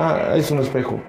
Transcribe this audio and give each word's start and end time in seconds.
Ah, 0.00 0.34
es 0.36 0.48
un 0.52 0.60
espejo. 0.60 1.00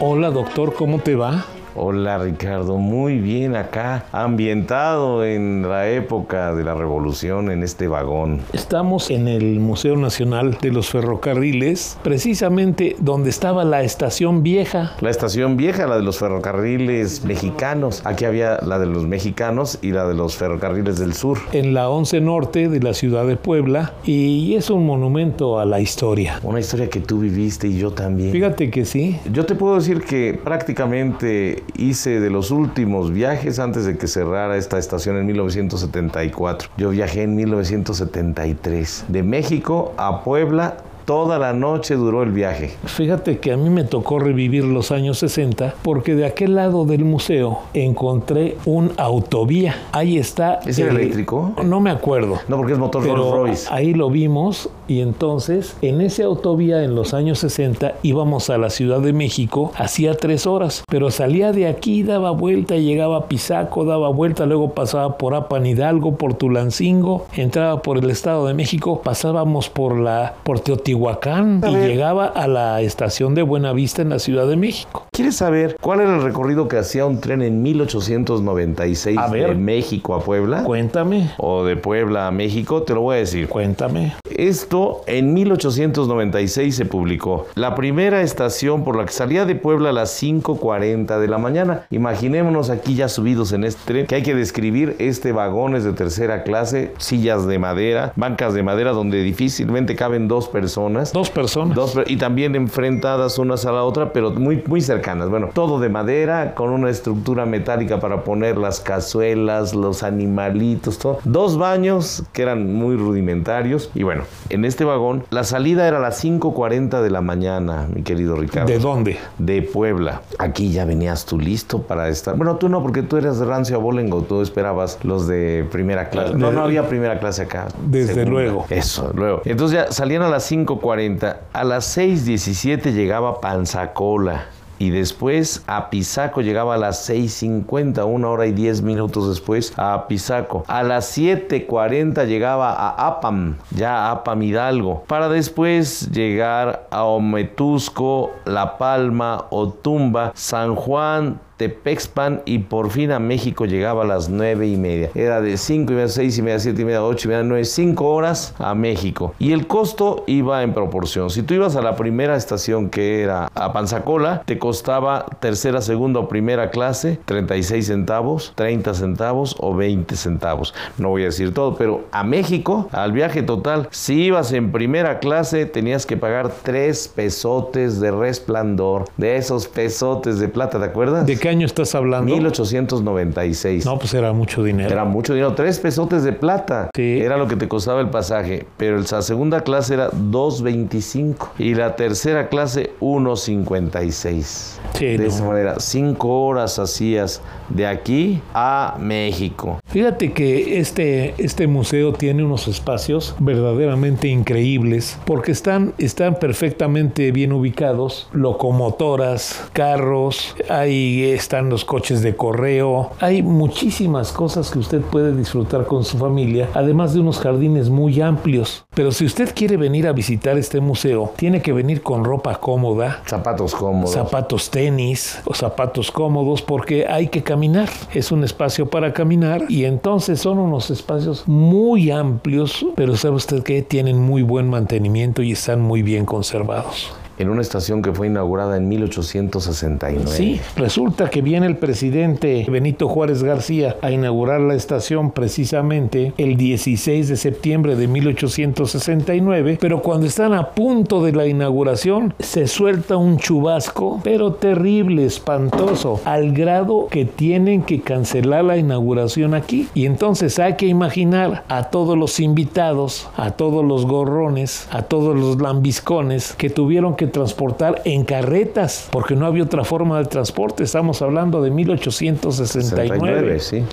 Hola, 0.00 0.30
doctor, 0.30 0.74
¿cómo 0.74 0.98
te 0.98 1.14
va? 1.14 1.44
Hola 1.74 2.18
Ricardo, 2.18 2.76
muy 2.76 3.18
bien 3.18 3.56
acá, 3.56 4.04
ambientado 4.12 5.24
en 5.24 5.66
la 5.66 5.88
época 5.88 6.54
de 6.54 6.64
la 6.64 6.74
revolución 6.74 7.50
en 7.50 7.62
este 7.62 7.88
vagón. 7.88 8.40
Estamos 8.52 9.10
en 9.10 9.26
el 9.26 9.58
Museo 9.58 9.96
Nacional 9.96 10.58
de 10.60 10.70
los 10.70 10.90
Ferrocarriles, 10.90 11.96
precisamente 12.02 12.94
donde 12.98 13.30
estaba 13.30 13.64
la 13.64 13.82
estación 13.82 14.42
vieja. 14.42 14.92
La 15.00 15.08
estación 15.08 15.56
vieja, 15.56 15.86
la 15.86 15.96
de 15.96 16.02
los 16.02 16.18
ferrocarriles 16.18 17.24
mexicanos. 17.24 18.02
Aquí 18.04 18.26
había 18.26 18.58
la 18.60 18.78
de 18.78 18.84
los 18.84 19.06
mexicanos 19.06 19.78
y 19.80 19.92
la 19.92 20.06
de 20.06 20.12
los 20.12 20.36
ferrocarriles 20.36 20.98
del 20.98 21.14
sur. 21.14 21.38
En 21.52 21.72
la 21.72 21.88
11 21.88 22.20
Norte 22.20 22.68
de 22.68 22.80
la 22.80 22.92
ciudad 22.92 23.26
de 23.26 23.36
Puebla 23.36 23.94
y 24.04 24.54
es 24.56 24.68
un 24.68 24.84
monumento 24.84 25.58
a 25.58 25.64
la 25.64 25.80
historia. 25.80 26.38
Una 26.42 26.60
historia 26.60 26.90
que 26.90 27.00
tú 27.00 27.20
viviste 27.20 27.66
y 27.66 27.78
yo 27.78 27.92
también. 27.92 28.30
Fíjate 28.30 28.70
que 28.70 28.84
sí. 28.84 29.18
Yo 29.32 29.46
te 29.46 29.54
puedo 29.54 29.76
decir 29.76 30.02
que 30.02 30.38
prácticamente 30.44 31.61
hice 31.76 32.20
de 32.20 32.30
los 32.30 32.50
últimos 32.50 33.12
viajes 33.12 33.58
antes 33.58 33.84
de 33.84 33.96
que 33.96 34.06
cerrara 34.06 34.56
esta 34.56 34.78
estación 34.78 35.16
en 35.16 35.26
1974. 35.26 36.70
Yo 36.76 36.90
viajé 36.90 37.22
en 37.22 37.34
1973 37.34 39.04
de 39.08 39.22
México 39.22 39.94
a 39.96 40.24
Puebla 40.24 40.76
Toda 41.04 41.38
la 41.38 41.52
noche 41.52 41.96
duró 41.96 42.22
el 42.22 42.30
viaje. 42.30 42.70
Fíjate 42.84 43.38
que 43.38 43.52
a 43.52 43.56
mí 43.56 43.70
me 43.70 43.82
tocó 43.82 44.20
revivir 44.20 44.64
los 44.64 44.92
años 44.92 45.18
60 45.18 45.74
porque 45.82 46.14
de 46.14 46.24
aquel 46.24 46.54
lado 46.54 46.84
del 46.84 47.04
museo 47.04 47.58
encontré 47.74 48.56
un 48.66 48.92
autovía. 48.96 49.74
Ahí 49.90 50.16
está. 50.16 50.60
¿Es 50.64 50.78
el 50.78 50.88
eléctrico? 50.88 51.54
No 51.64 51.80
me 51.80 51.90
acuerdo. 51.90 52.38
No, 52.46 52.56
porque 52.56 52.74
es 52.74 52.78
motor 52.78 53.04
Rolls 53.04 53.32
Royce. 53.32 53.68
Ahí 53.72 53.94
lo 53.94 54.10
vimos 54.10 54.70
y 54.88 55.00
entonces 55.00 55.76
en 55.82 56.00
ese 56.00 56.24
autovía 56.24 56.84
en 56.84 56.94
los 56.94 57.14
años 57.14 57.38
60 57.40 57.94
íbamos 58.02 58.50
a 58.50 58.58
la 58.58 58.70
Ciudad 58.70 59.00
de 59.00 59.12
México 59.12 59.72
hacía 59.76 60.16
tres 60.16 60.46
horas, 60.46 60.84
pero 60.88 61.10
salía 61.10 61.52
de 61.52 61.66
aquí, 61.66 62.02
daba 62.02 62.30
vuelta, 62.30 62.76
llegaba 62.76 63.16
a 63.16 63.28
Pisaco, 63.28 63.84
daba 63.84 64.08
vuelta, 64.08 64.46
luego 64.46 64.72
pasaba 64.72 65.18
por 65.18 65.34
Apan 65.34 65.66
Hidalgo, 65.66 66.16
por 66.16 66.34
Tulancingo, 66.34 67.26
entraba 67.34 67.82
por 67.82 67.98
el 67.98 68.10
Estado 68.10 68.46
de 68.46 68.54
México, 68.54 69.02
pasábamos 69.02 69.68
por 69.68 69.98
la 69.98 70.34
por 70.42 70.60
Teotihuacán 70.60 70.82
Teotihuacán 70.82 71.62
y 71.68 71.86
llegaba 71.86 72.26
a 72.26 72.46
la 72.46 72.80
estación 72.80 73.34
de 73.34 73.42
Buenavista 73.42 74.02
en 74.02 74.10
la 74.10 74.18
Ciudad 74.18 74.46
de 74.46 74.56
México. 74.56 75.06
¿Quieres 75.14 75.36
saber 75.36 75.76
cuál 75.78 76.00
era 76.00 76.16
el 76.16 76.22
recorrido 76.22 76.68
que 76.68 76.78
hacía 76.78 77.04
un 77.04 77.20
tren 77.20 77.42
en 77.42 77.60
1896 77.62 79.18
A 79.18 79.28
ver. 79.28 79.50
de 79.50 79.54
México 79.56 80.14
a 80.14 80.20
Puebla? 80.24 80.64
Cuéntame, 80.64 81.32
O 81.36 81.64
de 81.64 81.76
Puebla 81.76 82.28
a 82.28 82.30
México, 82.30 82.82
te 82.82 82.94
lo 82.94 83.02
voy 83.02 83.16
a 83.16 83.18
decir. 83.18 83.46
cuéntame. 83.46 84.14
Esto 84.34 85.02
en 85.06 85.34
1896 85.34 86.74
se 86.74 86.86
publicó. 86.86 87.46
La 87.56 87.74
primera 87.74 88.22
estación 88.22 88.84
por 88.84 88.96
la 88.96 89.04
que 89.04 89.12
salía 89.12 89.44
de 89.44 89.54
Puebla 89.54 89.90
a 89.90 89.92
las 89.92 90.22
5.40 90.22 91.18
de 91.20 91.28
la 91.28 91.36
mañana. 91.36 91.82
Imaginémonos 91.90 92.70
aquí 92.70 92.94
ya 92.94 93.08
subidos 93.10 93.52
en 93.52 93.64
este 93.64 93.82
tren, 93.84 94.06
que 94.06 94.14
hay 94.14 94.22
que 94.22 94.34
describir 94.34 94.96
este 94.98 95.32
vagones 95.32 95.84
de 95.84 95.92
tercera 95.92 96.42
clase, 96.42 96.94
sillas 96.96 97.46
de 97.46 97.58
madera, 97.58 98.14
bancas 98.16 98.54
de 98.54 98.62
madera 98.62 98.92
donde 98.92 99.22
difícilmente 99.22 99.94
caben 99.94 100.26
dos 100.26 100.48
personas. 100.48 101.12
Dos 101.12 101.28
personas. 101.28 101.76
Dos 101.76 101.98
y 102.06 102.16
también 102.16 102.54
enfrentadas 102.56 103.38
unas 103.38 103.66
a 103.66 103.72
la 103.72 103.84
otra, 103.84 104.14
pero 104.14 104.30
muy, 104.30 104.62
muy 104.66 104.80
cercanas. 105.02 105.28
Bueno, 105.28 105.50
todo 105.52 105.80
de 105.80 105.88
madera, 105.88 106.54
con 106.54 106.70
una 106.70 106.88
estructura 106.90 107.44
metálica 107.46 107.98
para 108.00 108.22
poner 108.24 108.56
las 108.56 108.80
cazuelas, 108.80 109.74
los 109.74 110.02
animalitos, 110.02 110.98
todo. 110.98 111.18
Dos 111.24 111.58
baños 111.58 112.22
que 112.32 112.42
eran 112.42 112.72
muy 112.74 112.96
rudimentarios. 112.96 113.90
Y 113.94 114.04
bueno, 114.04 114.22
en 114.48 114.64
este 114.64 114.84
vagón, 114.84 115.24
la 115.30 115.44
salida 115.44 115.88
era 115.88 115.96
a 115.98 116.00
las 116.00 116.24
5.40 116.24 117.02
de 117.02 117.10
la 117.10 117.20
mañana, 117.20 117.88
mi 117.92 118.02
querido 118.02 118.36
Ricardo. 118.36 118.68
¿De 118.68 118.78
dónde? 118.78 119.18
De 119.38 119.62
Puebla. 119.62 120.22
Aquí 120.38 120.70
ya 120.70 120.84
venías 120.84 121.24
tú 121.24 121.38
listo 121.38 121.82
para 121.82 122.08
estar. 122.08 122.36
Bueno, 122.36 122.56
tú 122.56 122.68
no, 122.68 122.82
porque 122.82 123.02
tú 123.02 123.16
eres 123.16 123.38
de 123.38 123.44
rancio 123.46 123.76
abolengo, 123.76 124.22
tú 124.22 124.40
esperabas 124.40 124.98
los 125.02 125.26
de 125.26 125.66
primera 125.72 126.08
clase. 126.10 126.34
No, 126.34 126.50
De- 126.50 126.56
no 126.56 126.62
había 126.62 126.86
primera 126.88 127.18
clase 127.18 127.42
acá. 127.42 127.68
Desde 127.86 128.14
Segunda. 128.14 128.30
luego. 128.30 128.66
Eso, 128.70 129.10
luego. 129.14 129.42
Entonces 129.44 129.78
ya 129.86 129.92
salían 129.92 130.22
a 130.22 130.28
las 130.28 130.50
5.40. 130.50 131.36
A 131.52 131.64
las 131.64 131.96
6.17 131.98 132.92
llegaba 132.92 133.40
Panzacola. 133.40 134.46
Y 134.82 134.90
después 134.90 135.62
a 135.68 135.90
Pisaco 135.90 136.40
llegaba 136.40 136.74
a 136.74 136.76
las 136.76 137.08
6.50, 137.08 138.04
una 138.04 138.30
hora 138.30 138.46
y 138.46 138.52
10 138.52 138.82
minutos 138.82 139.28
después 139.28 139.72
a 139.76 140.08
Pisaco. 140.08 140.64
A 140.66 140.82
las 140.82 141.16
7.40 141.16 142.26
llegaba 142.26 142.72
a 142.72 143.06
Apam, 143.06 143.58
ya 143.70 144.10
Apam 144.10 144.42
Hidalgo. 144.42 145.04
Para 145.06 145.28
después 145.28 146.10
llegar 146.10 146.88
a 146.90 147.04
Ometusco, 147.04 148.32
La 148.44 148.76
Palma, 148.76 149.44
Otumba, 149.50 150.32
San 150.34 150.74
Juan, 150.74 151.38
Tepexpan 151.56 152.42
y 152.44 152.58
por 152.58 152.90
fin 152.90 153.12
a 153.12 153.18
México 153.18 153.66
llegaba 153.66 154.02
a 154.02 154.06
las 154.06 154.28
nueve 154.28 154.66
y 154.66 154.76
media. 154.76 155.10
Era 155.14 155.40
de 155.40 155.56
5 155.56 155.92
y 155.92 155.94
media, 155.94 156.08
6 156.08 156.38
y 156.38 156.42
media, 156.42 156.58
7 156.58 156.82
y 156.82 156.84
media, 156.84 157.04
8 157.04 157.28
y 157.28 157.30
media, 157.30 157.44
9, 157.44 157.64
5 157.64 158.04
horas 158.04 158.54
a 158.58 158.74
México. 158.74 159.34
Y 159.38 159.52
el 159.52 159.66
costo 159.66 160.24
iba 160.26 160.62
en 160.62 160.72
proporción. 160.72 161.30
Si 161.30 161.42
tú 161.42 161.54
ibas 161.54 161.76
a 161.76 161.82
la 161.82 161.96
primera 161.96 162.36
estación 162.36 162.90
que 162.90 163.22
era 163.22 163.50
a 163.54 163.72
Panzacola, 163.72 164.42
te 164.44 164.58
costaba 164.58 165.26
tercera, 165.40 165.80
segunda 165.80 166.20
o 166.20 166.28
primera 166.28 166.70
clase 166.70 167.18
36 167.24 167.86
centavos, 167.86 168.52
30 168.54 168.94
centavos 168.94 169.56
o 169.58 169.74
20 169.74 170.16
centavos. 170.16 170.74
No 170.98 171.10
voy 171.10 171.22
a 171.22 171.26
decir 171.26 171.54
todo, 171.54 171.76
pero 171.76 172.04
a 172.12 172.24
México, 172.24 172.88
al 172.92 173.12
viaje 173.12 173.42
total, 173.42 173.88
si 173.90 174.24
ibas 174.24 174.52
en 174.52 174.72
primera 174.72 175.18
clase, 175.18 175.66
tenías 175.66 176.06
que 176.06 176.16
pagar 176.16 176.50
3 176.62 177.08
pesotes 177.08 178.00
de 178.00 178.10
resplandor, 178.10 179.04
de 179.16 179.36
esos 179.36 179.68
pesotes 179.68 180.38
de 180.38 180.48
plata, 180.48 180.78
¿te 180.78 180.86
acuerdas? 180.86 181.26
¿De 181.26 181.36
qué 181.42 181.48
año 181.48 181.66
estás 181.66 181.96
hablando? 181.96 182.32
1896. 182.32 183.84
No, 183.84 183.98
pues 183.98 184.14
era 184.14 184.32
mucho 184.32 184.62
dinero. 184.62 184.88
Era 184.88 185.04
mucho 185.04 185.34
dinero, 185.34 185.54
tres 185.54 185.80
pesotes 185.80 186.22
de 186.22 186.32
plata. 186.32 186.88
Sí. 186.94 187.18
Era 187.20 187.36
lo 187.36 187.48
que 187.48 187.56
te 187.56 187.66
costaba 187.66 188.00
el 188.00 188.10
pasaje. 188.10 188.64
Pero 188.76 189.00
la 189.00 189.22
segunda 189.22 189.62
clase 189.62 189.94
era 189.94 190.12
2.25 190.12 191.48
y 191.58 191.74
la 191.74 191.96
tercera 191.96 192.48
clase 192.48 192.92
1.56. 193.00 194.78
Sí, 194.94 195.04
de 195.04 195.18
no. 195.18 195.24
esa 195.24 195.44
manera, 195.44 195.80
cinco 195.80 196.44
horas 196.44 196.78
hacías 196.78 197.42
de 197.68 197.88
aquí 197.88 198.40
a 198.54 198.96
México. 199.00 199.80
Fíjate 199.86 200.32
que 200.32 200.78
este, 200.78 201.34
este 201.38 201.66
museo 201.66 202.12
tiene 202.12 202.44
unos 202.44 202.68
espacios 202.68 203.34
verdaderamente 203.40 204.28
increíbles 204.28 205.18
porque 205.24 205.50
están, 205.50 205.92
están 205.98 206.36
perfectamente 206.36 207.32
bien 207.32 207.52
ubicados, 207.52 208.28
locomotoras, 208.32 209.68
carros, 209.72 210.54
ahí 210.68 211.31
están 211.34 211.68
los 211.68 211.84
coches 211.84 212.22
de 212.22 212.36
correo, 212.36 213.10
hay 213.20 213.42
muchísimas 213.42 214.32
cosas 214.32 214.70
que 214.70 214.78
usted 214.78 215.00
puede 215.00 215.34
disfrutar 215.36 215.86
con 215.86 216.04
su 216.04 216.18
familia, 216.18 216.68
además 216.74 217.14
de 217.14 217.20
unos 217.20 217.38
jardines 217.38 217.88
muy 217.90 218.20
amplios. 218.20 218.84
Pero 218.94 219.12
si 219.12 219.24
usted 219.24 219.52
quiere 219.54 219.76
venir 219.76 220.06
a 220.06 220.12
visitar 220.12 220.58
este 220.58 220.80
museo, 220.80 221.32
tiene 221.36 221.62
que 221.62 221.72
venir 221.72 222.02
con 222.02 222.24
ropa 222.24 222.56
cómoda, 222.60 223.22
Zapatos 223.26 223.74
cómodos. 223.74 224.12
zapatos 224.12 224.70
tenis 224.70 225.38
o 225.44 225.54
zapatos 225.54 226.10
cómodos 226.10 226.62
porque 226.62 227.06
hay 227.06 227.28
que 227.28 227.42
caminar. 227.42 227.88
Es 228.12 228.32
un 228.32 228.44
espacio 228.44 228.88
para 228.88 229.12
caminar 229.12 229.64
y 229.68 229.84
entonces 229.84 230.40
son 230.40 230.58
unos 230.58 230.90
espacios 230.90 231.44
muy 231.46 232.10
amplios, 232.10 232.84
pero 232.94 233.16
sabe 233.16 233.36
usted 233.36 233.62
que 233.62 233.82
tienen 233.82 234.20
muy 234.20 234.42
buen 234.42 234.68
mantenimiento 234.68 235.42
y 235.42 235.52
están 235.52 235.80
muy 235.80 236.02
bien 236.02 236.24
conservados. 236.24 237.12
En 237.38 237.48
una 237.48 237.62
estación 237.62 238.02
que 238.02 238.12
fue 238.12 238.26
inaugurada 238.26 238.76
en 238.76 238.88
1869. 238.88 240.26
Sí, 240.26 240.60
resulta 240.76 241.30
que 241.30 241.42
viene 241.42 241.66
el 241.66 241.76
presidente 241.76 242.66
Benito 242.68 243.08
Juárez 243.08 243.42
García 243.42 243.96
a 244.02 244.10
inaugurar 244.10 244.60
la 244.60 244.74
estación 244.74 245.30
precisamente 245.30 246.32
el 246.38 246.56
16 246.56 247.28
de 247.28 247.36
septiembre 247.36 247.96
de 247.96 248.08
1869, 248.08 249.78
pero 249.80 250.02
cuando 250.02 250.26
están 250.26 250.52
a 250.54 250.70
punto 250.70 251.22
de 251.22 251.32
la 251.32 251.46
inauguración 251.46 252.34
se 252.38 252.66
suelta 252.66 253.16
un 253.16 253.38
chubasco, 253.38 254.20
pero 254.22 254.52
terrible, 254.54 255.24
espantoso, 255.24 256.20
al 256.24 256.52
grado 256.52 257.08
que 257.10 257.24
tienen 257.24 257.82
que 257.82 258.00
cancelar 258.00 258.64
la 258.64 258.76
inauguración 258.76 259.54
aquí. 259.54 259.88
Y 259.94 260.06
entonces 260.06 260.58
hay 260.58 260.76
que 260.76 260.86
imaginar 260.86 261.64
a 261.68 261.84
todos 261.84 262.16
los 262.16 262.40
invitados, 262.40 263.28
a 263.36 263.52
todos 263.52 263.84
los 263.84 264.06
gorrones, 264.06 264.88
a 264.90 265.02
todos 265.02 265.36
los 265.36 265.60
lambiscones 265.60 266.54
que 266.56 266.70
tuvieron 266.70 267.16
que 267.16 267.21
transportar 267.26 268.02
en 268.04 268.24
carretas, 268.24 269.08
porque 269.10 269.34
no 269.36 269.46
había 269.46 269.64
otra 269.64 269.84
forma 269.84 270.18
de 270.18 270.24
transporte. 270.26 270.84
Estamos 270.84 271.22
hablando 271.22 271.62
de 271.62 271.70
1869. 271.70 273.58
69, 273.58 273.60
sí. 273.60 273.84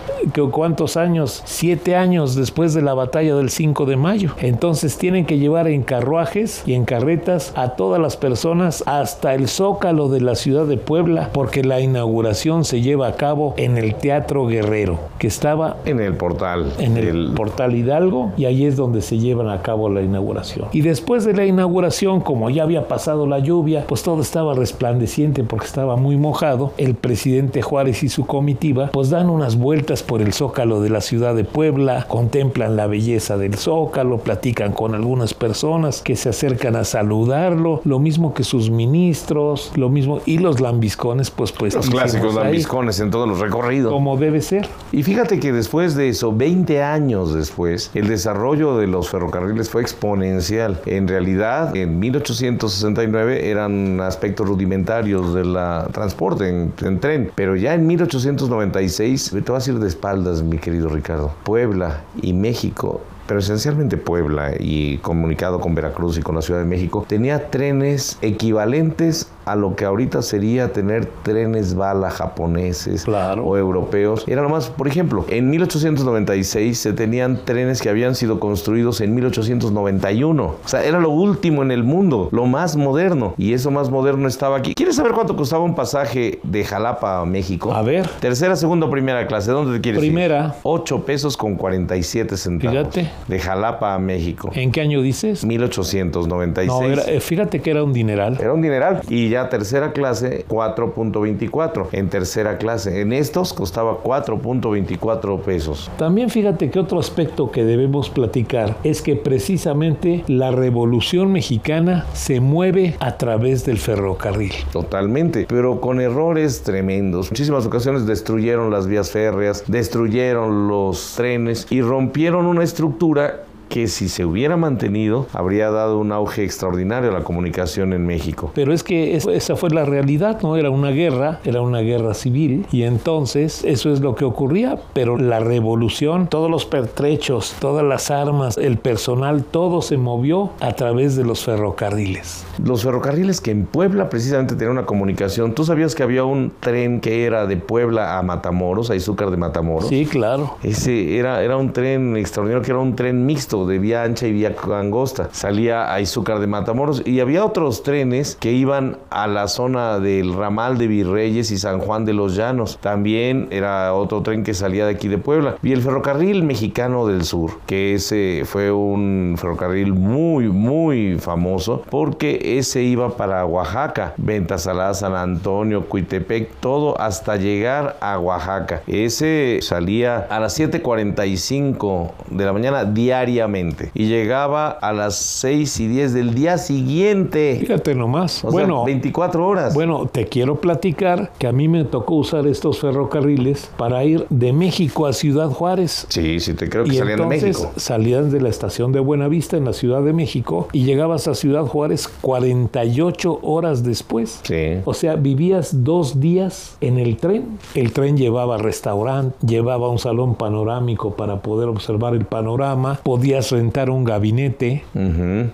¿Cuántos 0.52 0.98
años? 0.98 1.42
Siete 1.46 1.96
años 1.96 2.36
después 2.36 2.74
de 2.74 2.82
la 2.82 2.94
batalla 2.94 3.36
del 3.36 3.50
5 3.50 3.86
de 3.86 3.96
mayo. 3.98 4.32
Entonces 4.40 4.98
tienen 4.98 5.26
que 5.26 5.38
llevar 5.38 5.68
en 5.68 5.84
carruajes 5.84 6.64
y 6.66 6.74
en 6.74 6.86
carretas 6.86 7.52
a 7.56 7.70
todas 7.76 8.02
las 8.02 8.18
personas 8.18 8.84
hasta 8.88 9.34
el 9.36 9.48
zócalo 9.48 10.10
de 10.10 10.22
la 10.22 10.36
ciudad 10.36 10.66
de 10.66 10.78
Puebla, 10.78 11.30
porque 11.34 11.64
la 11.64 11.80
inauguración 11.80 12.66
se 12.66 12.82
lleva 12.82 13.08
a 13.08 13.16
cabo 13.16 13.54
en 13.58 13.78
el 13.78 13.96
Teatro 13.96 14.48
Guerrero, 14.48 15.00
que 15.18 15.28
estaba 15.28 15.78
En 15.86 16.00
el 16.00 16.14
portal. 16.16 16.74
en 16.80 16.98
el 16.98 17.06
del- 17.06 17.32
portal 17.36 17.76
Hidalgo 17.76 18.32
y 18.38 18.46
ahí 18.46 18.66
es 18.66 18.76
donde 18.76 19.02
se 19.02 19.18
llevan 19.18 19.50
a 19.50 19.62
cabo 19.62 19.90
la 19.90 20.02
inauguración. 20.02 20.68
Y 20.72 20.82
después 20.82 21.26
de 21.26 21.34
la 21.34 21.46
inauguración, 21.46 22.22
como 22.22 22.50
ya 22.50 22.64
había 22.64 22.88
pasado 22.88 23.19
la 23.28 23.40
lluvia, 23.40 23.86
pues 23.88 24.04
todo 24.04 24.22
estaba 24.22 24.54
resplandeciente 24.54 25.44
porque 25.44 25.66
estaba 25.66 25.96
muy 25.96 26.18
mojado, 26.18 26.74
el 26.78 26.96
presidente 26.96 27.62
Juárez 27.62 28.04
y 28.04 28.10
su 28.10 28.26
comitiva 28.26 28.90
pues 28.92 29.10
dan 29.10 29.30
unas 29.30 29.58
vueltas 29.58 30.04
por 30.04 30.22
el 30.22 30.34
zócalo 30.34 30.82
de 30.82 30.90
la 30.90 31.02
ciudad 31.02 31.36
de 31.36 31.44
Puebla, 31.44 32.06
contemplan 32.08 32.76
la 32.76 32.88
belleza 32.88 33.38
del 33.38 33.56
zócalo, 33.56 34.20
platican 34.20 34.74
con 34.74 34.96
algunas 34.96 35.34
personas 35.34 36.02
que 36.02 36.16
se 36.16 36.30
acercan 36.30 36.76
a 36.76 36.84
saludarlo, 36.84 37.82
lo 37.84 38.00
mismo 38.00 38.34
que 38.34 38.44
sus 38.44 38.70
ministros, 38.70 39.72
lo 39.76 39.90
mismo 39.90 40.22
y 40.26 40.38
los 40.38 40.60
lambiscones 40.60 41.32
pues 41.32 41.52
pues 41.52 41.74
Los 41.74 41.90
clásicos 41.90 42.36
ahí, 42.38 42.44
lambiscones 42.44 43.00
en 43.00 43.12
todos 43.12 43.28
los 43.28 43.40
recorridos. 43.40 43.92
como 43.92 44.18
debe 44.18 44.42
ser. 44.42 44.68
Y 44.92 45.04
fíjate 45.04 45.40
que 45.40 45.52
después 45.52 45.96
de 45.96 46.10
eso, 46.10 46.34
20 46.36 46.82
años 46.82 47.34
después, 47.34 47.92
el 47.94 48.08
desarrollo 48.08 48.78
de 48.78 48.88
los 48.88 49.10
ferrocarriles 49.10 49.70
fue 49.70 49.82
exponencial. 49.82 50.82
En 50.86 51.08
realidad, 51.08 51.76
en 51.76 52.00
1869 52.00 53.09
eran 53.16 54.00
aspectos 54.02 54.48
rudimentarios 54.48 55.34
del 55.34 55.58
transporte 55.92 56.50
en, 56.50 56.74
en 56.82 57.00
tren, 57.00 57.32
pero 57.36 57.56
ya 57.56 57.74
en 57.74 57.88
1896, 57.88 59.36
te 59.44 59.52
vas 59.52 59.68
a 59.68 59.72
ir 59.72 59.80
de 59.80 59.88
espaldas, 59.88 60.44
mi 60.44 60.58
querido 60.58 60.90
Ricardo, 60.90 61.34
Puebla 61.44 62.02
y 62.22 62.34
México 62.34 63.02
pero 63.30 63.40
esencialmente 63.42 63.96
Puebla 63.96 64.54
y 64.60 64.98
comunicado 64.98 65.60
con 65.60 65.76
Veracruz 65.76 66.18
y 66.18 66.22
con 66.24 66.34
la 66.34 66.42
Ciudad 66.42 66.60
de 66.62 66.66
México, 66.66 67.06
tenía 67.08 67.52
trenes 67.52 68.18
equivalentes 68.24 69.30
a 69.46 69.56
lo 69.56 69.76
que 69.76 69.86
ahorita 69.86 70.22
sería 70.22 70.74
tener 70.74 71.06
trenes 71.24 71.74
bala 71.76 72.10
japoneses 72.12 73.04
Claro. 73.06 73.44
o 73.46 73.58
europeos. 73.58 74.24
Era 74.28 74.42
nomás, 74.44 74.70
por 74.70 74.88
ejemplo, 74.88 75.26
en 75.30 75.50
1896 75.50 76.78
se 76.78 76.94
tenían 76.94 77.40
trenes 77.46 77.82
que 77.82 77.90
habían 77.90 78.16
sido 78.16 78.40
construidos 78.40 79.02
en 79.02 79.16
1891. 79.16 80.44
O 80.44 80.68
sea, 80.68 80.84
era 80.84 81.00
lo 81.00 81.10
último 81.10 81.64
en 81.64 81.72
el 81.72 81.84
mundo, 81.84 82.30
lo 82.32 82.46
más 82.46 82.76
moderno. 82.76 83.34
Y 83.38 83.54
eso 83.54 83.72
más 83.72 83.90
moderno 83.90 84.28
estaba 84.28 84.58
aquí. 84.58 84.74
¿Quieres 84.76 84.96
saber 84.96 85.14
cuánto 85.14 85.36
costaba 85.36 85.64
un 85.64 85.76
pasaje 85.76 86.40
de 86.44 86.64
Jalapa 86.64 87.22
a 87.22 87.26
México? 87.26 87.74
A 87.74 87.82
ver. 87.82 88.08
Tercera, 88.20 88.56
segunda 88.56 88.90
primera 88.90 89.26
clase, 89.28 89.52
¿dónde 89.52 89.76
te 89.78 89.82
quieres 89.82 90.04
ir? 90.04 90.10
Primera. 90.10 90.56
8 90.64 91.06
pesos 91.06 91.36
con 91.38 91.56
47 91.56 92.38
centavos. 92.38 92.78
Fíjate. 92.78 93.10
De 93.28 93.40
Jalapa 93.40 93.94
a 93.94 94.00
México. 94.00 94.52
¿En 94.56 94.72
qué 94.72 94.82
año 94.82 95.02
dices? 95.02 95.44
1896. 95.46 96.68
No, 96.68 96.84
era- 96.86 97.04
eh, 97.12 97.20
fíjate 97.20 97.62
que 97.62 97.72
era 97.72 97.84
un 97.84 97.94
dineral. 97.94 98.38
Era 98.40 98.54
un 98.54 98.62
dineral. 98.62 99.02
Y 99.10 99.30
ya 99.30 99.50
tercera 99.50 99.92
clase, 99.94 100.46
4.24. 100.48 101.88
En 101.92 102.10
tercera 102.10 102.58
clase. 102.58 103.02
En 103.02 103.14
estos 103.14 103.54
costaba 103.54 103.98
4.24 104.04 105.40
pesos. 105.42 105.90
También 105.98 106.30
fíjate 106.30 106.70
que 106.70 106.80
otro 106.80 107.00
aspecto 107.00 107.52
que 107.52 107.64
debemos 107.64 108.10
platicar 108.10 108.78
es 108.84 109.02
que 109.02 109.16
precisamente 109.16 110.24
la 110.28 110.52
revolución 110.52 111.32
mexicana 111.32 112.06
se 112.14 112.40
mueve 112.40 112.96
a 113.00 113.18
través 113.18 113.66
del 113.66 113.78
ferrocarril. 113.78 114.54
Totalmente. 114.72 115.46
Pero 115.48 115.82
con 115.82 116.00
errores 116.02 116.62
tremendos. 116.64 117.30
Muchísimas 117.32 117.66
ocasiones 117.66 118.06
destruyeron 118.06 118.72
las 118.72 118.88
vías 118.88 119.12
férreas, 119.12 119.64
destruyeron 119.68 120.68
los 120.68 121.14
trenes 121.16 121.68
y 121.70 121.82
rompieron 121.82 122.46
una 122.46 122.64
estructura 122.64 123.09
that. 123.16 123.49
Que 123.70 123.88
si 123.88 124.10
se 124.10 124.26
hubiera 124.26 124.58
mantenido 124.58 125.28
habría 125.34 125.70
dado 125.72 126.00
un 126.00 126.12
auge 126.12 126.44
extraordinario 126.44 127.12
a 127.12 127.14
la 127.14 127.24
comunicación 127.24 127.94
en 127.94 128.06
México. 128.06 128.52
Pero 128.56 128.74
es 128.74 128.84
que 128.84 129.16
es- 129.16 129.28
esa 129.28 129.56
fue 129.56 129.70
la 129.70 129.86
realidad, 129.86 130.42
¿no? 130.42 130.58
Era 130.58 130.70
una 130.70 130.90
guerra, 130.92 131.40
era 131.46 131.62
una 131.62 131.80
guerra 131.80 132.14
civil 132.14 132.66
y 132.72 132.84
entonces 132.84 133.64
eso 133.64 133.92
es 133.94 134.02
lo 134.02 134.16
que 134.16 134.26
ocurría, 134.26 134.78
pero 134.94 135.18
la 135.18 135.40
revolución, 135.40 136.28
todos 136.28 136.50
los 136.50 136.66
pertrechos, 136.66 137.56
todas 137.60 137.86
las 137.86 138.12
armas, 138.12 138.58
el 138.58 138.78
personal, 138.78 139.44
todo 139.44 139.82
se 139.82 139.98
movió 139.98 140.52
a 140.60 140.74
través 140.74 141.16
de 141.16 141.24
los 141.24 141.44
ferrocarriles. 141.46 142.46
Los 142.64 142.84
ferrocarriles 142.84 143.42
que 143.42 143.52
en 143.52 143.66
Puebla 143.66 144.10
precisamente 144.10 144.56
tenían 144.56 144.72
una 144.74 144.86
comunicación. 144.86 145.54
¿Tú 145.54 145.64
sabías 145.64 145.96
que 145.96 146.04
había 146.04 146.24
un 146.24 146.52
tren 146.60 147.00
que 147.00 147.26
era 147.26 147.46
de 147.46 147.58
Puebla 147.58 148.18
a 148.18 148.24
Matamoros, 148.24 148.90
a 148.90 148.96
Izúcar 148.96 149.30
de 149.32 149.38
Matamoros? 149.38 149.90
Sí, 149.90 150.06
claro. 150.06 150.56
Ese 150.64 151.18
era, 151.18 151.44
era 151.44 151.58
un 151.58 151.72
tren 151.72 152.18
extraordinario, 152.18 152.64
que 152.64 152.72
era 152.72 152.80
un 152.80 152.96
tren 152.96 153.26
mixto 153.26 153.59
de 153.66 153.80
vía 153.80 154.04
ancha 154.04 154.28
y 154.28 154.32
vía 154.32 154.56
angosta. 154.74 155.30
Salía 155.32 155.94
a 155.94 156.02
Izúcar 156.02 156.40
de 156.40 156.48
Matamoros 156.48 157.02
y 157.06 157.20
había 157.20 157.46
otros 157.46 157.84
trenes 157.84 158.38
que 158.40 158.52
iban 158.52 158.98
a 159.10 159.28
la 159.28 159.48
zona 159.48 160.00
del 160.00 160.34
ramal 160.34 160.78
de 160.78 160.88
Virreyes 160.88 161.52
y 161.52 161.58
San 161.58 161.80
Juan 161.80 162.06
de 162.06 162.14
los 162.14 162.36
Llanos. 162.36 162.78
También 162.82 163.48
era 163.52 163.94
otro 163.94 164.22
tren 164.22 164.44
que 164.44 164.54
salía 164.54 164.86
de 164.86 164.94
aquí 164.94 165.08
de 165.08 165.18
Puebla. 165.18 165.56
Y 165.64 165.72
el 165.72 165.82
ferrocarril 165.82 166.44
mexicano 166.44 167.08
del 167.08 167.24
sur, 167.24 167.52
que 167.66 167.96
ese 167.96 168.44
fue 168.46 168.72
un 168.72 169.36
ferrocarril 169.38 169.94
muy, 169.94 170.50
muy 170.50 171.18
famoso 171.20 171.84
porque 171.90 172.58
ese 172.58 172.84
iba 172.84 173.16
para 173.18 173.46
Oaxaca, 173.46 174.14
Ventasalá, 174.18 174.94
San 174.94 175.16
Antonio, 175.16 175.86
Cuitepec, 175.86 176.52
todo 176.60 177.00
hasta 177.00 177.36
llegar 177.36 177.98
a 178.02 178.20
Oaxaca. 178.20 178.82
Ese 178.88 179.60
salía 179.62 180.28
a 180.30 180.40
las 180.40 180.60
7.45 180.60 182.12
de 182.30 182.46
la 182.46 182.54
mañana 182.54 182.86
diariamente 182.86 183.49
y 183.94 184.08
llegaba 184.08 184.70
a 184.70 184.94
las 184.94 185.16
6 185.16 185.80
y 185.80 185.88
10 185.88 186.14
del 186.14 186.34
día 186.34 186.58
siguiente. 186.58 187.58
Fíjate 187.60 187.96
nomás. 187.96 188.44
O 188.44 188.52
bueno, 188.52 188.78
sea, 188.78 188.86
24 188.86 189.48
horas. 189.48 189.74
Bueno, 189.74 190.08
te 190.12 190.26
quiero 190.26 190.56
platicar 190.62 191.32
que 191.38 191.48
a 191.48 191.52
mí 191.52 191.68
me 191.68 191.84
tocó 191.84 192.16
usar 192.16 192.48
estos 192.48 192.80
ferrocarriles 192.80 193.70
para 193.78 194.04
ir 194.04 194.26
de 194.30 194.54
México 194.54 195.06
a 195.08 195.14
Ciudad 195.14 195.50
Juárez. 195.50 196.06
Sí, 196.10 196.40
sí, 196.40 196.54
te 196.54 196.70
creo 196.70 196.84
que 196.84 196.94
Y 196.94 196.98
salían 196.98 197.20
de 197.20 197.26
México. 197.26 197.72
salías 197.76 198.32
de 198.32 198.42
la 198.42 198.50
estación 198.50 198.92
de 198.92 199.00
Buenavista 199.00 199.58
en 199.58 199.66
la 199.66 199.74
Ciudad 199.74 200.02
de 200.02 200.14
México 200.14 200.68
y 200.72 200.84
llegabas 200.84 201.28
a 201.28 201.36
Ciudad 201.36 201.66
Juárez 201.66 202.08
48 202.22 203.40
horas 203.42 203.84
después. 203.84 204.40
Sí. 204.44 204.80
O 204.86 204.94
sea, 204.94 205.16
vivías 205.16 205.84
dos 205.84 206.20
días 206.20 206.78
en 206.82 206.98
el 207.00 207.18
tren. 207.18 207.58
El 207.76 207.92
tren 207.92 208.18
llevaba 208.18 208.58
restaurante, 208.58 209.36
llevaba 209.46 209.90
un 209.90 210.00
salón 210.00 210.36
panorámico 210.36 211.16
para 211.16 211.42
poder 211.42 211.68
observar 211.70 212.14
el 212.14 212.26
panorama. 212.26 213.00
Podías 213.04 213.39
rentar 213.52 213.90
un 213.90 214.04
gabinete 214.04 214.84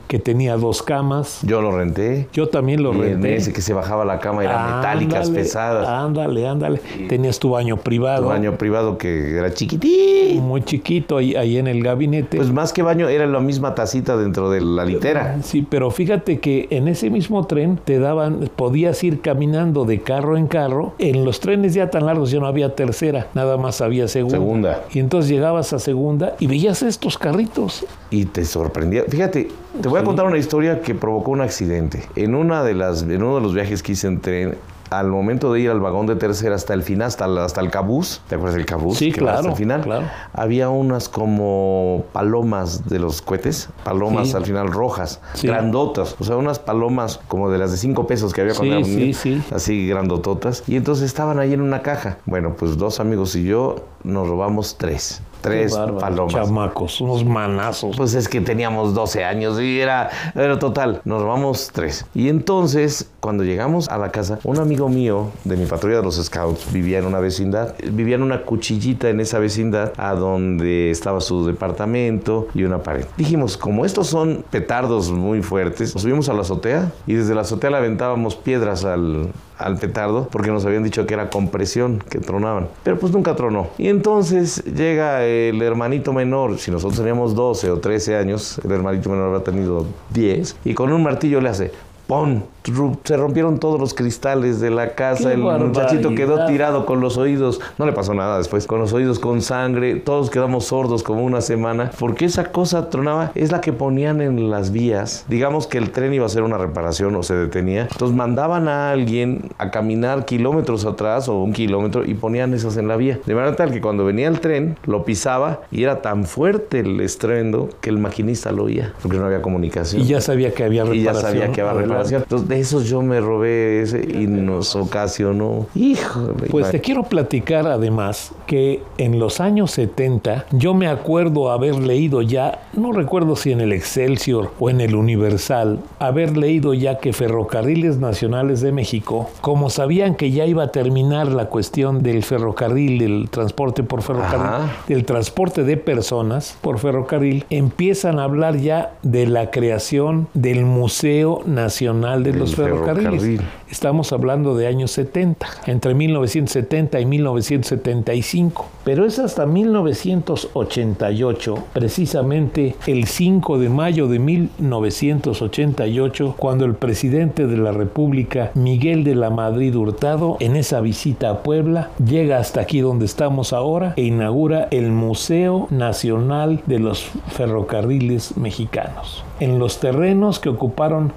que 0.08 0.20
tenía 0.20 0.58
dos 0.58 0.82
camas. 0.82 1.40
Yo 1.44 1.62
lo 1.62 1.72
renté. 1.78 2.28
Yo 2.34 2.48
también 2.50 2.84
lo 2.84 2.94
y 2.94 2.98
en 2.98 3.02
renté. 3.22 3.36
ese 3.36 3.54
que 3.54 3.62
se 3.62 3.74
bajaba 3.74 4.06
la 4.06 4.20
cama 4.20 4.44
eran 4.44 4.78
metálicas, 4.78 5.28
Ándale, 5.28 5.40
pesadas. 5.44 5.88
Ándale, 5.88 6.48
ándale. 6.48 6.82
Tenías 7.08 7.40
tu 7.40 7.52
baño 7.52 7.78
privado. 7.78 8.24
Un 8.24 8.30
baño 8.30 8.58
privado 8.58 8.98
que 8.98 9.38
era 9.38 9.54
chiquitín. 9.54 10.42
Muy 10.46 10.64
chiquito 10.64 11.18
ahí, 11.18 11.36
ahí 11.36 11.58
en 11.58 11.68
el 11.68 11.84
gabinete. 11.84 12.38
Pues 12.38 12.52
más 12.52 12.74
que 12.74 12.82
baño, 12.82 13.08
era 13.08 13.26
la 13.28 13.40
misma 13.40 13.76
tacita 13.76 14.18
dentro 14.18 14.50
de 14.50 14.62
la 14.62 14.86
litera. 14.86 15.38
Sí, 15.44 15.66
pero 15.70 15.92
fíjate 15.92 16.40
que 16.40 16.68
en 16.72 16.88
ese 16.88 17.10
mismo 17.10 17.46
tren 17.46 17.80
te 17.84 18.00
daban, 18.00 18.50
podías 18.56 19.04
ir 19.04 19.22
caminando 19.22 19.86
de 19.86 20.02
carro 20.02 20.38
en 20.38 20.48
carro. 20.48 20.94
En 21.00 21.26
los 21.26 21.40
trenes 21.40 21.74
ya 21.74 21.90
tan 21.90 22.06
largos 22.06 22.32
ya 22.32 22.40
no 22.40 22.48
había 22.48 22.76
tercera, 22.76 23.28
nada 23.34 23.58
más 23.58 23.82
había 23.82 24.08
segunda. 24.08 24.38
Segunda. 24.38 24.84
Y 24.94 25.00
entonces 25.00 25.30
llegabas 25.30 25.74
a 25.74 25.80
segunda 25.80 26.36
y 26.40 26.48
veías 26.48 26.82
estos 26.82 27.18
carritos. 27.18 27.75
Y 28.10 28.26
te 28.26 28.46
sorprendía. 28.46 29.04
Fíjate, 29.10 29.50
te 29.82 29.88
voy 29.88 30.00
a 30.00 30.04
contar 30.04 30.26
una 30.26 30.38
historia 30.38 30.82
que 30.82 30.96
provocó 30.96 31.32
un 31.32 31.42
accidente. 31.42 32.08
En 32.16 32.36
una 32.36 32.64
de 32.64 32.74
las, 32.76 33.02
en 33.04 33.22
uno 33.24 33.36
de 33.36 33.42
los 33.42 33.54
viajes 33.54 33.82
que 33.84 33.94
hice 33.94 34.08
en 34.08 34.22
tren, 34.22 34.56
al 34.92 35.08
momento 35.08 35.52
de 35.52 35.62
ir 35.62 35.72
al 35.72 35.80
vagón 35.82 36.06
de 36.06 36.16
tercera 36.16 36.54
hasta 36.56 36.76
el 36.76 36.84
final, 36.84 37.08
hasta 37.08 37.26
el, 37.26 37.38
hasta 37.40 37.60
el 37.60 37.72
cabús, 37.72 38.22
¿te 38.30 38.36
acuerdas 38.36 38.56
del 38.56 38.68
cabús? 38.68 38.98
Sí, 39.00 39.12
Que 39.12 39.20
claro, 39.20 39.40
Hasta 39.40 39.50
el 39.50 39.56
final, 39.58 39.82
claro. 39.82 40.06
había 40.32 40.70
unas 40.70 41.10
como 41.10 42.04
palomas 42.14 42.88
de 42.88 43.00
los 43.00 43.22
cohetes, 43.24 43.70
palomas 43.84 44.30
Sí. 44.30 44.36
al 44.36 44.46
final 44.46 44.72
rojas, 44.72 45.20
Sí. 45.34 45.48
grandotas, 45.48 46.16
o 46.20 46.24
sea, 46.24 46.38
unas 46.38 46.60
palomas 46.60 47.20
como 47.28 47.50
de 47.50 47.58
las 47.58 47.72
de 47.72 47.78
cinco 47.78 48.06
pesos 48.06 48.32
que 48.32 48.42
había 48.42 48.54
cuando 48.54 48.84
Sí, 48.84 49.14
sí. 49.16 49.42
así 49.54 49.88
grandototas, 49.88 50.64
y 50.68 50.76
entonces 50.76 51.06
estaban 51.06 51.40
ahí 51.40 51.54
en 51.54 51.62
una 51.62 51.82
caja. 51.82 52.20
Bueno, 52.28 52.56
pues 52.56 52.78
dos 52.78 53.00
amigos 53.00 53.36
y 53.36 53.44
yo 53.44 53.88
nos 54.04 54.28
robamos 54.28 54.78
tres, 54.78 55.22
tres 55.46 55.74
bárbaro, 55.74 56.00
palomas. 56.00 56.34
Chamacos, 56.34 57.02
unos 57.02 57.24
manazos. 57.24 57.96
Pues 57.96 58.14
es 58.16 58.28
que 58.28 58.42
teníamos 58.42 58.94
12 58.94 59.24
años 59.24 59.60
y 59.62 59.80
era, 59.80 60.10
era 60.34 60.58
total. 60.60 61.02
Nos 61.06 61.22
robamos 61.22 61.70
tres. 61.72 62.06
Y 62.14 62.30
entonces, 62.30 63.10
cuando 63.20 63.44
llegamos 63.44 63.90
a 63.90 63.98
la 63.98 64.12
casa, 64.12 64.40
un 64.44 64.60
amigo 64.60 64.90
mío 64.90 65.32
de 65.44 65.58
mi 65.58 65.66
patrulla 65.66 65.98
de 65.98 66.04
los 66.04 66.16
scouts 66.16 66.72
vivía 66.72 67.00
en 67.00 67.06
una 67.06 67.20
vecindad. 67.20 67.76
Vivía 67.92 68.16
en 68.16 68.24
una 68.24 68.42
cuchillita 68.42 69.10
en 69.10 69.20
esa 69.20 69.40
vecindad 69.40 69.94
a 69.98 70.14
donde 70.16 70.92
estaba 70.92 71.22
su 71.22 71.46
departamento 71.46 72.48
y 72.54 72.64
una 72.64 72.80
pared. 72.80 73.06
Dijimos, 73.18 73.58
como 73.58 73.86
estos 73.86 74.08
son 74.08 74.44
petardos 74.50 75.12
muy 75.12 75.42
fuertes, 75.42 75.94
nos 75.94 76.02
subimos 76.02 76.30
a 76.30 76.34
la 76.34 76.42
azotea 76.42 76.92
y 77.08 77.14
desde 77.14 77.36
la 77.36 77.42
azotea 77.42 77.70
le 77.70 77.78
aventábamos 77.78 78.36
piedras 78.36 78.86
al, 78.86 79.30
al 79.58 79.78
petardo 79.78 80.28
porque 80.32 80.52
nos 80.52 80.66
habían 80.66 80.84
dicho 80.84 81.06
que 81.06 81.14
era 81.14 81.30
compresión, 81.30 82.04
que 82.10 82.20
tronaban. 82.20 82.68
Pero 82.84 83.00
pues 83.00 83.12
nunca 83.12 83.36
tronó. 83.36 83.68
Y 83.78 83.88
entonces 83.88 84.64
llega 84.66 85.24
el 85.24 85.62
hermanito 85.62 86.14
menor, 86.14 86.58
si 86.58 86.72
nosotros 86.72 86.98
teníamos 86.98 87.36
12 87.36 87.72
o 87.72 87.80
13 87.80 88.18
años, 88.18 88.60
el 88.64 88.72
hermanito 88.72 89.10
menor 89.10 89.28
habrá 89.28 89.44
tenido 89.44 89.86
10, 90.14 90.58
y 90.66 90.74
con 90.74 90.92
un 90.92 91.04
martillo 91.04 91.42
le 91.42 91.50
hace... 91.50 91.72
¡Pon! 92.08 92.44
Tru- 92.64 92.98
Se 93.04 93.16
rompieron 93.16 93.60
todos 93.60 93.80
los 93.80 93.94
cristales 93.94 94.60
de 94.60 94.72
la 94.72 94.96
casa. 94.96 95.30
¡Qué 95.30 95.36
el 95.36 95.42
muchachito 95.42 96.16
quedó 96.16 96.46
tirado 96.48 96.86
con 96.88 97.00
los 97.00 97.16
oídos. 97.18 97.62
No 97.78 97.86
le 97.86 97.92
pasó 97.94 98.14
nada 98.16 98.40
después. 98.40 98.66
Con 98.66 98.80
los 98.80 98.92
oídos 98.94 99.20
con 99.20 99.42
sangre. 99.44 99.96
Todos 99.98 100.32
quedamos 100.32 100.66
sordos 100.66 101.04
como 101.04 101.24
una 101.24 101.42
semana. 101.42 101.92
Porque 102.00 102.26
esa 102.26 102.46
cosa 102.52 102.90
tronaba 102.90 103.32
es 103.36 103.52
la 103.52 103.62
que 103.62 103.72
ponían 103.72 104.20
en 104.22 104.50
las 104.50 104.72
vías. 104.72 105.26
Digamos 105.30 105.68
que 105.68 105.78
el 105.78 105.92
tren 105.92 106.14
iba 106.14 106.24
a 106.24 106.26
hacer 106.26 106.42
una 106.42 106.58
reparación 106.58 107.16
o 107.16 107.22
se 107.22 107.36
detenía. 107.36 107.84
Entonces 107.92 108.16
mandaban 108.18 108.68
a 108.68 108.90
alguien 108.92 109.52
a 109.60 109.70
caminar 109.70 110.26
kilómetros 110.26 110.86
atrás 110.86 111.30
o 111.30 111.40
un 111.44 111.54
kilómetro 111.54 112.04
y 112.04 112.16
ponían 112.16 112.54
esas 112.56 112.78
en 112.78 112.88
la 112.88 112.96
vía. 112.98 113.20
De 113.28 113.36
manera 113.36 113.56
tal 113.56 113.72
que 113.72 113.80
cuando 113.82 114.06
venía 114.06 114.28
el 114.28 114.40
tren 114.40 114.76
lo 114.88 115.06
pisaba 115.06 115.62
y 115.72 115.84
era 115.84 116.02
tan 116.02 116.26
fuerte 116.26 116.80
el 116.80 117.00
estruendo 117.00 117.70
que 117.80 117.92
el 117.92 118.00
maquinista 118.00 118.52
lo 118.52 118.64
oía. 118.64 118.94
Porque 119.04 119.18
no 119.18 119.26
había 119.26 119.44
comunicación. 119.44 120.02
Y 120.02 120.06
ya 120.06 120.20
sabía 120.20 120.52
que 120.52 120.64
había 120.64 120.84
Y 120.86 121.00
reparación. 121.00 121.14
ya 121.14 121.22
sabía 121.22 121.52
que 121.52 121.62
había 121.62 121.72
Adelante. 121.74 121.95
Entonces, 122.04 122.48
de 122.48 122.60
esos 122.60 122.86
yo 122.86 123.02
me 123.02 123.20
robé 123.20 123.82
ese 123.82 124.00
y 124.00 124.28
nos 124.28 124.76
ocasionó. 124.76 125.68
Híjole. 125.76 126.48
Pues 126.50 126.72
te 126.72 126.82
quiero 126.82 127.04
platicar 127.04 127.68
además 127.68 128.32
que 128.48 128.84
en 128.98 129.20
los 129.20 129.40
años 129.40 129.72
70 129.72 130.46
yo 130.52 130.74
me 130.74 130.88
acuerdo 130.88 131.52
haber 131.52 131.76
leído 131.76 132.22
ya, 132.22 132.62
no 132.74 132.92
recuerdo 132.92 133.36
si 133.36 133.52
en 133.52 133.62
el 133.62 133.74
Excelsior 133.74 134.52
o 134.60 134.70
en 134.70 134.82
el 134.82 134.96
Universal, 134.96 135.80
haber 136.00 136.38
leído 136.38 136.74
ya 136.74 137.00
que 137.00 137.14
Ferrocarriles 137.14 137.98
Nacionales 137.98 138.62
de 138.62 138.72
México, 138.72 139.30
como 139.42 139.70
sabían 139.70 140.16
que 140.16 140.32
ya 140.32 140.46
iba 140.46 140.64
a 140.64 140.72
terminar 140.72 141.28
la 141.32 141.48
cuestión 141.48 142.04
del 142.04 142.24
ferrocarril, 142.24 143.00
del 143.00 143.30
transporte 143.30 143.84
por 143.84 144.02
ferrocarril, 144.02 144.48
Ajá. 144.48 144.76
del 144.88 145.06
transporte 145.06 145.64
de 145.64 145.78
personas 145.78 146.58
por 146.62 146.80
ferrocarril, 146.80 147.46
empiezan 147.50 148.20
a 148.20 148.24
hablar 148.24 148.58
ya 148.58 148.94
de 149.02 149.28
la 149.28 149.52
creación 149.52 150.28
del 150.34 150.66
Museo 150.66 151.42
Nacional 151.46 151.85
de 151.94 152.32
Del 152.32 152.40
los 152.40 152.56
Ferrocarriles. 152.56 153.22
ferrocarril. 153.22 153.42
Estamos 153.70 154.12
hablando 154.12 154.58
de 154.58 154.66
años 154.68 154.90
70, 154.92 155.48
entre 155.68 155.94
1970 155.94 157.00
y 157.00 157.06
1975. 157.06 158.66
Pero 158.84 159.06
es 159.06 159.20
hasta 159.20 159.46
1988, 159.46 161.56
precisamente 161.74 162.76
el 162.88 163.06
5 163.06 163.60
de 163.60 163.70
mayo 163.70 164.08
de 164.08 164.18
1988, 164.20 166.36
cuando 166.40 166.66
el 166.66 166.74
presidente 166.74 167.46
de 167.48 167.58
la 167.58 167.72
República, 167.72 168.50
Miguel 168.56 169.04
de 169.04 169.14
la 169.16 169.30
Madrid 169.30 169.76
Hurtado, 169.76 170.38
en 170.40 170.56
esa 170.56 170.82
visita 170.82 171.30
a 171.30 171.44
Puebla, 171.44 171.92
llega 172.04 172.40
hasta 172.40 172.62
aquí 172.62 172.80
donde 172.80 173.06
estamos 173.06 173.54
ahora 173.54 173.94
e 173.96 174.02
inaugura 174.04 174.68
el 174.72 174.92
Museo 174.92 175.68
Nacional 175.70 176.64
de 176.66 176.80
los 176.80 177.06
Ferrocarriles 177.28 178.38
Mexicanos. 178.38 179.24
En 179.42 179.60
los 179.60 179.82
terrenos 179.82 180.40
que 180.40 180.48
ocuparon 180.48 181.12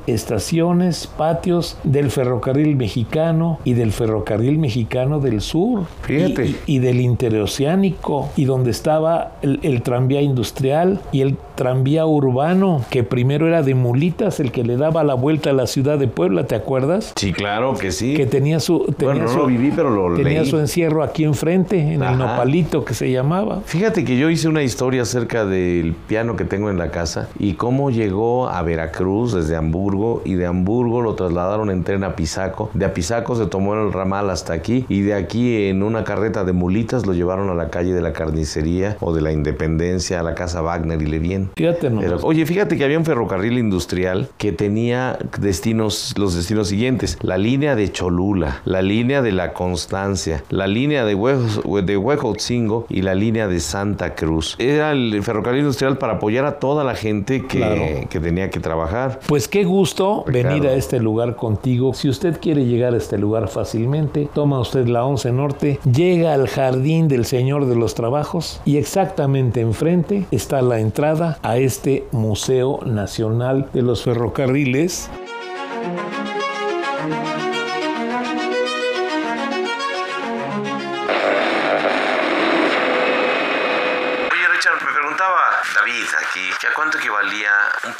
estaciones, 0.58 1.06
patios 1.06 1.76
del 1.84 2.10
ferrocarril 2.10 2.74
mexicano 2.76 3.58
y 3.64 3.74
del 3.74 3.92
ferrocarril 3.92 4.58
mexicano 4.58 5.20
del 5.20 5.40
sur. 5.40 5.84
Fíjate. 6.02 6.46
Y, 6.46 6.56
y 6.66 6.78
del 6.80 7.00
interoceánico. 7.00 8.30
Y 8.36 8.44
donde 8.44 8.70
estaba 8.70 9.32
el, 9.42 9.60
el 9.62 9.82
tranvía 9.82 10.20
industrial 10.20 11.00
y 11.12 11.20
el 11.20 11.36
tranvía 11.54 12.06
urbano, 12.06 12.84
que 12.90 13.02
primero 13.02 13.46
era 13.48 13.62
de 13.62 13.74
mulitas, 13.74 14.38
el 14.40 14.52
que 14.52 14.64
le 14.64 14.76
daba 14.76 15.02
la 15.04 15.14
vuelta 15.14 15.50
a 15.50 15.52
la 15.52 15.66
ciudad 15.66 15.98
de 15.98 16.06
Puebla, 16.08 16.46
¿te 16.46 16.54
acuerdas? 16.54 17.12
Sí, 17.16 17.32
claro 17.32 17.74
que 17.74 17.90
sí. 17.90 18.14
Que 18.14 18.26
tenía 18.26 18.60
su, 18.60 18.80
tenía 18.96 19.14
Bueno, 19.14 19.26
no 19.26 19.32
su, 19.32 19.38
lo 19.38 19.46
viví, 19.46 19.72
pero 19.74 19.90
lo 19.90 20.16
tenía 20.16 20.42
leí. 20.42 20.50
su 20.50 20.58
encierro 20.58 21.02
aquí 21.02 21.24
enfrente, 21.24 21.78
en 21.94 22.02
Ajá. 22.02 22.12
el 22.12 22.18
nopalito 22.18 22.84
que 22.84 22.94
se 22.94 23.10
llamaba. 23.10 23.60
Fíjate 23.64 24.04
que 24.04 24.16
yo 24.16 24.30
hice 24.30 24.48
una 24.48 24.62
historia 24.62 25.02
acerca 25.02 25.44
del 25.44 25.94
piano 26.06 26.36
que 26.36 26.44
tengo 26.44 26.70
en 26.70 26.78
la 26.78 26.90
casa 26.90 27.28
y 27.38 27.54
cómo 27.54 27.90
llegó 27.90 28.48
a 28.48 28.62
Veracruz 28.62 29.32
desde 29.34 29.56
Hamburgo 29.56 30.22
y 30.24 30.34
de 30.34 30.46
Hamburgo 30.48 31.00
lo 31.02 31.14
trasladaron 31.14 31.70
en 31.70 31.84
tren 31.84 32.04
a 32.04 32.16
Pisaco. 32.16 32.70
De 32.74 32.84
Apizaco 32.84 33.36
se 33.36 33.46
tomó 33.46 33.74
el 33.74 33.92
ramal 33.92 34.30
hasta 34.30 34.52
aquí 34.52 34.84
y 34.88 35.02
de 35.02 35.14
aquí 35.14 35.66
en 35.68 35.82
una 35.82 36.04
carreta 36.04 36.44
de 36.44 36.52
mulitas 36.52 37.06
lo 37.06 37.12
llevaron 37.14 37.50
a 37.50 37.54
la 37.54 37.68
calle 37.70 37.92
de 37.94 38.00
la 38.00 38.12
carnicería 38.12 38.96
o 39.00 39.14
de 39.14 39.20
la 39.20 39.32
Independencia 39.32 40.20
a 40.20 40.22
la 40.22 40.34
casa 40.34 40.60
Wagner 40.62 41.00
y 41.02 41.06
Levien. 41.06 41.50
Fíjate. 41.56 41.90
Pero, 41.90 42.18
oye, 42.22 42.44
fíjate 42.46 42.76
que 42.76 42.84
había 42.84 42.98
un 42.98 43.04
ferrocarril 43.04 43.58
industrial 43.58 44.28
que 44.38 44.52
tenía 44.52 45.18
destinos, 45.38 46.14
los 46.18 46.34
destinos 46.34 46.68
siguientes: 46.68 47.18
la 47.22 47.38
línea 47.38 47.74
de 47.76 47.90
Cholula, 47.92 48.60
la 48.64 48.82
línea 48.82 49.22
de 49.22 49.32
la 49.32 49.52
Constancia, 49.52 50.42
la 50.50 50.66
línea 50.66 51.04
de, 51.04 51.14
Huejos- 51.14 51.62
de 51.84 51.96
Huejotzingo 51.96 52.86
y 52.88 53.02
la 53.02 53.14
línea 53.14 53.48
de 53.48 53.60
Santa 53.60 54.14
Cruz. 54.14 54.56
Era 54.58 54.92
el 54.92 55.22
ferrocarril 55.22 55.60
industrial 55.60 55.98
para 55.98 56.14
apoyar 56.14 56.44
a 56.44 56.58
toda 56.58 56.84
la 56.84 56.94
gente 56.94 57.42
que, 57.46 57.58
Claro. 57.58 57.82
que 58.08 58.20
tenía 58.20 58.50
que 58.50 58.60
trabajar. 58.60 59.20
Pues 59.26 59.48
qué 59.48 59.64
gusto. 59.64 60.24
Venir 60.42 60.66
a 60.66 60.74
este 60.74 61.00
lugar 61.00 61.36
contigo. 61.36 61.94
Si 61.94 62.08
usted 62.08 62.38
quiere 62.40 62.64
llegar 62.64 62.94
a 62.94 62.98
este 62.98 63.18
lugar 63.18 63.48
fácilmente, 63.48 64.28
toma 64.32 64.60
usted 64.60 64.86
la 64.86 65.04
11 65.04 65.32
Norte, 65.32 65.80
llega 65.90 66.34
al 66.34 66.48
Jardín 66.48 67.08
del 67.08 67.24
Señor 67.24 67.66
de 67.66 67.76
los 67.76 67.94
Trabajos 67.94 68.60
y 68.64 68.76
exactamente 68.76 69.60
enfrente 69.60 70.26
está 70.30 70.62
la 70.62 70.80
entrada 70.80 71.38
a 71.42 71.58
este 71.58 72.06
Museo 72.12 72.80
Nacional 72.84 73.68
de 73.72 73.82
los 73.82 74.02
Ferrocarriles. 74.02 75.10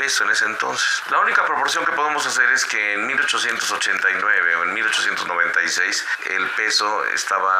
Peso 0.09 0.25
en 0.25 0.31
ese 0.31 0.47
entonces. 0.47 1.03
La 1.11 1.19
única 1.19 1.45
proporción 1.45 1.85
que 1.85 1.93
podemos 1.93 2.25
hacer 2.25 2.49
es 2.53 2.65
que 2.65 2.95
en 2.95 3.07
1889 3.07 4.55
o 4.57 4.63
en 4.65 4.73
1896 4.73 6.07
el 6.31 6.49
peso 6.53 7.05
estaba 7.07 7.53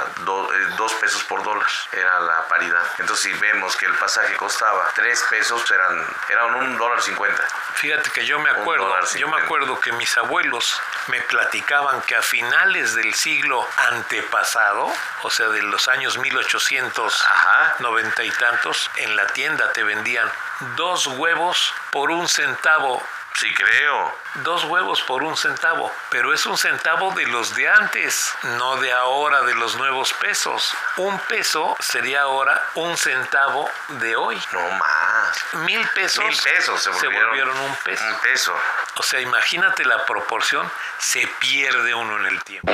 a 0.00 0.04
do- 0.26 0.52
eh, 0.54 0.66
dos 0.76 0.92
pesos 0.94 1.24
por 1.24 1.42
dólar. 1.42 1.66
Era 1.92 2.20
la 2.20 2.46
paridad. 2.48 2.82
Entonces, 2.98 3.24
si 3.24 3.32
vemos 3.38 3.74
que 3.78 3.86
el 3.86 3.94
pasaje 3.94 4.34
costaba 4.36 4.90
tres 4.94 5.24
pesos, 5.30 5.70
eran, 5.70 6.06
eran 6.28 6.54
un 6.56 6.76
dólar 6.76 7.00
cincuenta. 7.00 7.42
Fíjate 7.76 8.10
que 8.10 8.26
yo 8.26 8.38
me 8.40 8.50
acuerdo, 8.50 8.94
yo 9.16 9.28
me 9.28 9.40
acuerdo 9.40 9.80
que 9.80 9.92
mis 9.92 10.14
abuelos 10.18 10.78
me 11.08 11.22
platicaban 11.22 12.02
que 12.02 12.14
a 12.16 12.20
finales 12.22 12.94
del 12.94 13.14
siglo 13.14 13.66
antepasado, 13.88 14.92
o 15.22 15.30
sea, 15.30 15.48
de 15.48 15.62
los 15.62 15.88
años 15.88 16.18
1890 16.18 17.24
Ajá. 17.32 18.24
y 18.24 18.30
tantos, 18.32 18.90
en 18.96 19.16
la 19.16 19.26
tienda 19.28 19.72
te 19.72 19.82
vendían 19.82 20.30
dos 20.76 21.06
huevos 21.06 21.72
por 21.90 22.10
un 22.10 22.28
centavo. 22.28 23.02
Sí, 23.34 23.52
creo. 23.52 24.14
Dos 24.44 24.64
huevos 24.64 25.02
por 25.02 25.22
un 25.22 25.36
centavo, 25.36 25.92
pero 26.08 26.32
es 26.32 26.46
un 26.46 26.56
centavo 26.56 27.12
de 27.12 27.26
los 27.26 27.54
de 27.54 27.68
antes, 27.68 28.34
no 28.56 28.76
de 28.76 28.92
ahora 28.92 29.42
de 29.42 29.54
los 29.54 29.76
nuevos 29.76 30.14
pesos. 30.14 30.74
Un 30.96 31.18
peso 31.28 31.76
sería 31.78 32.22
ahora 32.22 32.62
un 32.76 32.96
centavo 32.96 33.68
de 34.00 34.16
hoy. 34.16 34.40
No 34.52 34.70
más. 34.78 35.44
Mil 35.66 35.86
pesos, 35.94 36.24
Mil 36.24 36.34
pesos 36.34 36.82
se 36.82 36.88
volvieron, 36.88 37.28
volvieron 37.28 37.58
un 37.58 37.76
peso. 37.84 38.04
Un 38.04 38.20
peso. 38.20 38.54
O 38.96 39.02
sea, 39.02 39.20
imagínate 39.20 39.84
la 39.84 40.06
proporción, 40.06 40.70
se 40.98 41.26
pierde 41.38 41.94
uno 41.94 42.16
en 42.18 42.26
el 42.26 42.42
tiempo. 42.42 42.72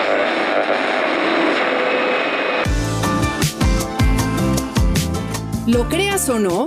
Lo 5.66 5.88
creas 5.88 6.28
o 6.28 6.38
no, 6.38 6.66